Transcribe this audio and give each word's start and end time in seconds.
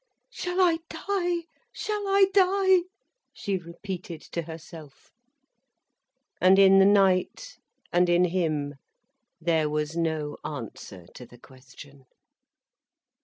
"Shall 0.31 0.59
I 0.59 0.79
die, 0.89 1.45
shall 1.71 2.07
I 2.07 2.25
die?" 2.33 2.89
she 3.33 3.55
repeated 3.59 4.21
to 4.31 4.41
herself. 4.41 5.11
And 6.41 6.57
in 6.57 6.79
the 6.79 6.85
night, 6.87 7.59
and 7.93 8.09
in 8.09 8.23
him, 8.25 8.77
there 9.39 9.69
was 9.69 9.95
no 9.95 10.37
answer 10.43 11.05
to 11.13 11.27
the 11.27 11.37
question. 11.37 12.05